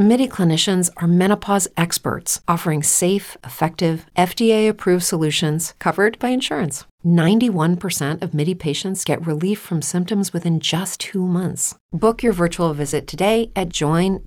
[0.00, 6.86] MIDI clinicians are menopause experts offering safe, effective, FDA approved solutions covered by insurance.
[7.04, 11.74] 91% of MIDI patients get relief from symptoms within just two months.
[11.92, 14.24] Book your virtual visit today at joinmidi.com.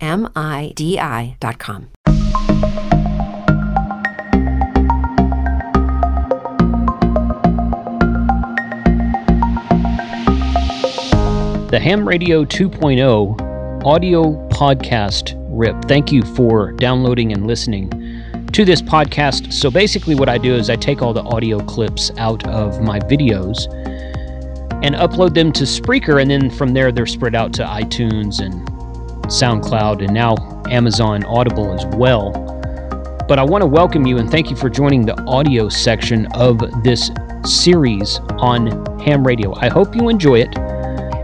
[11.71, 15.86] The Ham Radio 2.0 audio podcast rip.
[15.86, 17.89] Thank you for downloading and listening
[18.52, 19.54] to this podcast.
[19.54, 23.00] So basically, what I do is I take all the audio clips out of my
[23.00, 23.68] videos
[24.84, 28.68] and upload them to Spreaker, and then from there, they're spread out to iTunes and
[29.28, 30.36] SoundCloud and now
[30.70, 32.31] Amazon Audible as well.
[33.28, 36.59] But I want to welcome you and thank you for joining the audio section of
[36.83, 37.09] this
[37.45, 38.67] series on
[38.99, 39.55] ham radio.
[39.55, 40.58] I hope you enjoy it.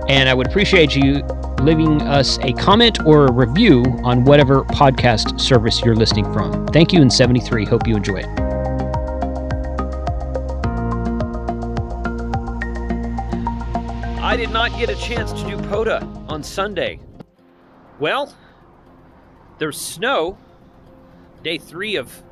[0.09, 1.21] And I would appreciate you
[1.61, 6.67] leaving us a comment or a review on whatever podcast service you're listening from.
[6.67, 7.65] Thank you in 73.
[7.65, 8.49] Hope you enjoy it.
[14.21, 16.99] I did not get a chance to do POTA on Sunday.
[17.99, 18.35] Well,
[19.57, 20.37] there's snow.
[21.43, 22.23] Day three of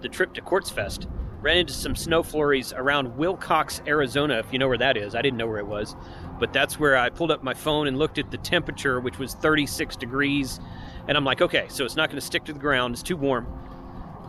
[0.00, 1.08] the trip to Quartzfest.
[1.44, 5.14] Ran into some snow flurries around Willcox, Arizona, if you know where that is.
[5.14, 5.94] I didn't know where it was.
[6.40, 9.34] But that's where I pulled up my phone and looked at the temperature, which was
[9.34, 10.58] 36 degrees.
[11.06, 12.94] And I'm like, okay, so it's not going to stick to the ground.
[12.94, 13.46] It's too warm.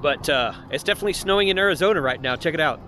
[0.02, 2.36] But uh, it's definitely snowing in Arizona right now.
[2.36, 2.82] Check it out.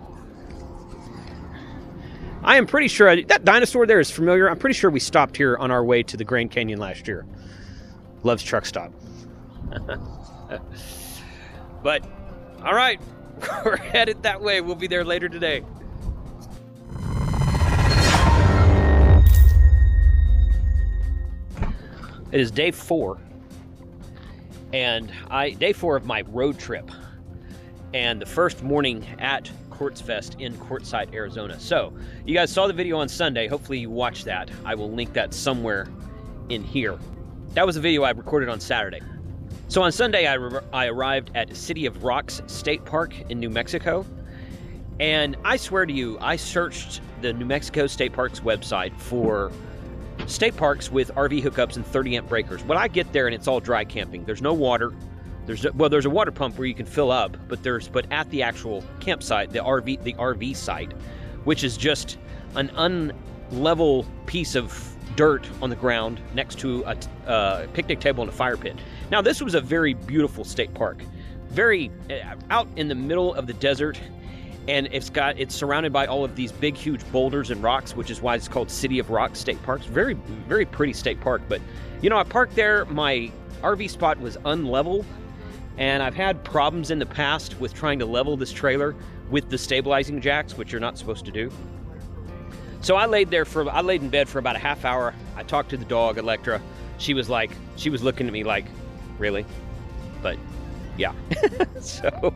[2.43, 4.49] I am pretty sure I, that dinosaur there is familiar.
[4.49, 7.25] I'm pretty sure we stopped here on our way to the Grand Canyon last year.
[8.23, 8.91] Love's truck stop.
[11.81, 12.05] but,
[12.65, 12.99] all right,
[13.65, 14.61] we're headed that way.
[14.61, 15.63] We'll be there later today.
[22.31, 23.19] It is day four,
[24.73, 26.91] and I day four of my road trip,
[27.93, 31.57] and the first morning at Quartzfest in Quartzsite, Arizona.
[31.59, 31.93] So
[32.25, 33.47] you guys saw the video on Sunday.
[33.47, 34.51] Hopefully you watched that.
[34.65, 35.87] I will link that somewhere
[36.49, 36.97] in here.
[37.53, 39.01] That was a video I recorded on Saturday.
[39.69, 43.49] So on Sunday, I, re- I arrived at City of Rocks State Park in New
[43.49, 44.05] Mexico.
[44.99, 49.51] And I swear to you, I searched the New Mexico State Park's website for
[50.25, 52.63] state parks with RV hookups and 30 amp breakers.
[52.63, 54.93] When I get there and it's all dry camping, there's no water.
[55.45, 58.29] There's well, there's a water pump where you can fill up, but there's but at
[58.31, 60.91] the actual campsite, the RV the RV site,
[61.43, 62.17] which is just
[62.55, 66.95] an unlevel piece of dirt on the ground next to a
[67.29, 68.77] uh, picnic table and a fire pit.
[69.11, 71.01] Now, this was a very beautiful state park,
[71.49, 73.99] very uh, out in the middle of the desert
[74.67, 78.09] and it's got it's surrounded by all of these big huge boulders and rocks which
[78.09, 79.85] is why it's called city of Rocks state parks.
[79.85, 80.13] Very
[80.47, 81.61] very pretty state park but
[82.01, 82.85] you know i parked there.
[82.85, 85.05] My rv spot was unlevel
[85.77, 88.95] and i've had problems in the past with trying to level this trailer
[89.29, 91.51] with the stabilizing jacks which you're not supposed to do
[92.81, 95.43] so i laid there for i laid in bed for about a half hour i
[95.43, 96.61] talked to the dog electra
[96.97, 98.65] she was like she was looking at me like
[99.19, 99.45] really
[100.21, 100.37] but
[100.97, 101.13] yeah.
[101.79, 102.33] so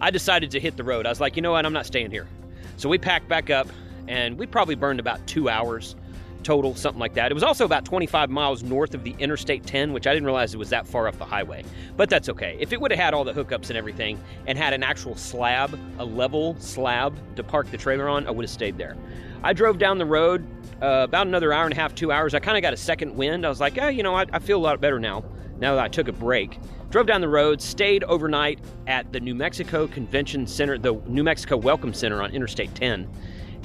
[0.00, 1.06] I decided to hit the road.
[1.06, 1.64] I was like, you know what?
[1.64, 2.28] I'm not staying here.
[2.76, 3.68] So we packed back up
[4.08, 5.94] and we probably burned about two hours
[6.42, 7.30] total, something like that.
[7.30, 10.54] It was also about 25 miles north of the Interstate 10, which I didn't realize
[10.54, 11.64] it was that far off the highway.
[11.96, 12.56] But that's okay.
[12.60, 15.78] If it would have had all the hookups and everything and had an actual slab,
[15.98, 18.96] a level slab to park the trailer on, I would have stayed there.
[19.42, 20.46] I drove down the road
[20.82, 22.34] uh, about another hour and a half, two hours.
[22.34, 23.46] I kind of got a second wind.
[23.46, 25.24] I was like, oh, you know, I, I feel a lot better now,
[25.58, 26.58] now that I took a break
[26.90, 28.58] drove down the road, stayed overnight
[28.88, 33.08] at the New Mexico Convention Center, the New Mexico Welcome Center on Interstate 10.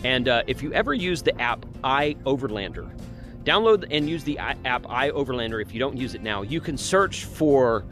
[0.04, 2.90] And uh, if you ever use the app iOverlander,
[3.44, 6.42] download and use the app iOverlander if you don't use it now.
[6.42, 7.86] You can search for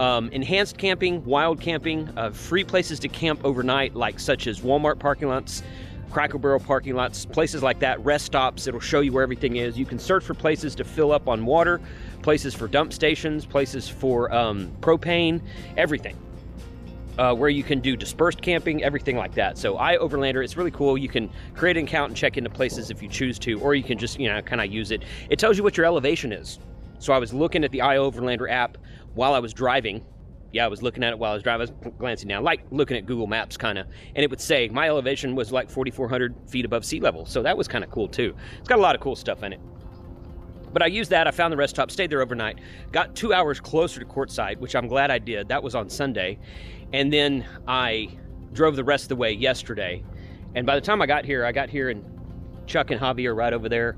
[0.00, 4.98] um, enhanced camping, wild camping, uh, free places to camp overnight, like such as Walmart
[4.98, 5.62] parking lots,
[6.10, 8.66] Cracker Barrel parking lots, places like that, rest stops.
[8.66, 9.78] It'll show you where everything is.
[9.78, 11.80] You can search for places to fill up on water
[12.24, 15.42] places for dump stations, places for um, propane,
[15.76, 16.16] everything.
[17.16, 19.56] Uh, where you can do dispersed camping, everything like that.
[19.56, 20.98] So iOverlander, it's really cool.
[20.98, 23.84] You can create an account and check into places if you choose to, or you
[23.84, 25.04] can just you know kind of use it.
[25.30, 26.58] It tells you what your elevation is.
[26.98, 28.78] So I was looking at the iOverlander app
[29.14, 30.04] while I was driving.
[30.52, 31.68] Yeah, I was looking at it while I was driving.
[31.68, 34.68] I was glancing down, like looking at Google Maps, kind of, and it would say
[34.68, 37.26] my elevation was like 4,400 feet above sea level.
[37.26, 38.34] So that was kind of cool too.
[38.58, 39.60] It's got a lot of cool stuff in it.
[40.74, 41.28] But I used that.
[41.28, 42.58] I found the rest stop, stayed there overnight,
[42.90, 45.46] got two hours closer to Quartzsite, which I'm glad I did.
[45.48, 46.36] That was on Sunday.
[46.92, 48.08] And then I
[48.52, 50.02] drove the rest of the way yesterday.
[50.56, 52.04] And by the time I got here, I got here and
[52.66, 53.96] Chuck and Javier are right over there.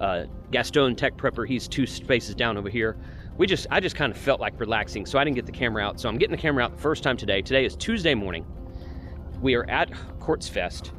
[0.00, 2.96] Uh, Gaston Tech Prepper, he's two spaces down over here.
[3.36, 5.84] We just, I just kind of felt like relaxing, so I didn't get the camera
[5.84, 6.00] out.
[6.00, 7.40] So I'm getting the camera out the first time today.
[7.40, 8.44] Today is Tuesday morning.
[9.40, 10.90] We are at Quartzfest,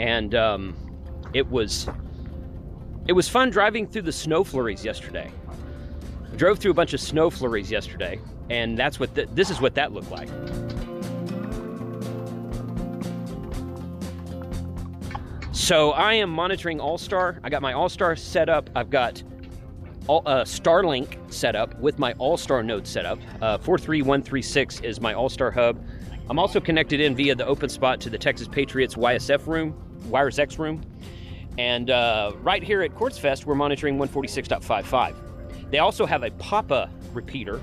[0.00, 0.74] and um,
[1.34, 1.88] it was
[3.06, 5.32] it was fun driving through the snow flurries yesterday.
[6.32, 8.20] I drove through a bunch of snow flurries yesterday,
[8.50, 10.28] and that's what this is what that looked like.
[15.52, 17.38] So I am monitoring All Star.
[17.44, 18.70] I got my All Star set up.
[18.74, 19.22] I've got
[20.08, 23.20] all, uh, Starlink set up with my All Star node set up.
[23.40, 25.80] Uh, 43136 is my All Star hub.
[26.28, 29.74] I'm also connected in via the open spot to the Texas Patriots YSF room,
[30.08, 30.82] Wires X room.
[31.60, 35.14] And uh, right here at Quartzfest, we're monitoring 146.55.
[35.70, 37.60] They also have a PAPA repeater,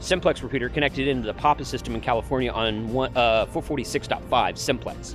[0.00, 5.14] simplex repeater, connected into the PAPA system in California on uh, 446.5 simplex.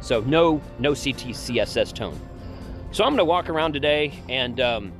[0.00, 2.18] So no no CTCSS tone.
[2.90, 4.92] So I'm going to walk around today and um,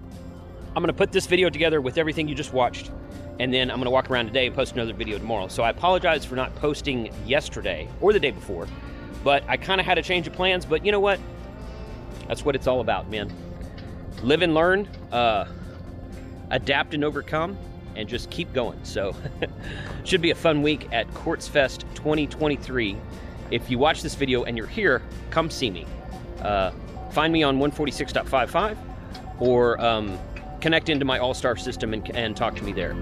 [0.69, 2.93] I'm going to put this video together with everything you just watched.
[3.41, 5.49] And then I'm going to walk around today and post another video tomorrow.
[5.49, 8.69] So I apologize for not posting yesterday or the day before.
[9.25, 10.65] But I kind of had a change of plans.
[10.65, 11.19] But you know what?
[12.31, 13.29] That's what it's all about, man.
[14.23, 15.47] Live and learn, uh,
[16.51, 17.59] adapt and overcome,
[17.97, 18.79] and just keep going.
[18.85, 19.17] So,
[20.05, 22.97] should be a fun week at Quartzfest 2023.
[23.51, 25.87] If you watch this video and you're here, come see me.
[26.41, 26.71] Uh,
[27.11, 28.77] find me on 146.55
[29.41, 30.17] or um,
[30.61, 32.95] connect into my All Star system and, and talk to me there.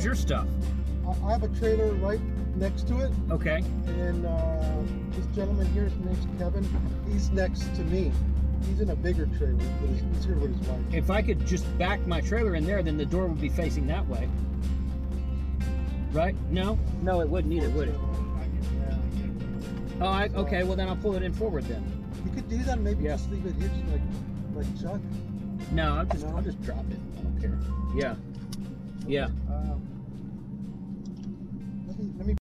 [0.00, 0.46] Where's your stuff?
[1.06, 2.20] I- I have a trailer right
[2.56, 3.62] next to it, Okay.
[3.86, 4.80] and uh,
[5.10, 6.66] this gentleman here, his name's Kevin.
[7.12, 8.10] He's next to me.
[8.66, 10.80] He's in a bigger trailer, but he's, he's here with his wife.
[10.90, 13.86] If I could just back my trailer in there, then the door would be facing
[13.88, 14.26] that way.
[16.12, 16.34] Right?
[16.50, 16.78] No?
[17.02, 17.98] No, it wouldn't either, would it?
[20.00, 20.62] Oh, I, okay.
[20.62, 21.84] Well, then I'll pull it in forward then.
[22.24, 22.80] You could do that.
[22.80, 23.16] Maybe Yeah.
[23.16, 24.00] just leave it hitched like
[24.54, 24.98] like Chuck.
[25.72, 26.36] No, I'll just No?
[26.36, 26.98] I'll just drop it.
[27.18, 27.58] I don't care.
[27.94, 28.14] Yeah.
[29.06, 29.28] Yeah.
[29.50, 29.74] Uh,
[32.16, 32.34] let me